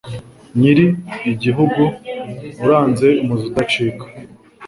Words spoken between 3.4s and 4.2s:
udacika,